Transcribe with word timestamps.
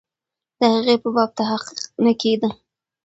د 0.59 0.61
هغې 0.73 0.95
په 1.03 1.09
باب 1.15 1.29
تحقیق 1.37 1.81
نه 2.03 2.13
کېده. 2.21 2.49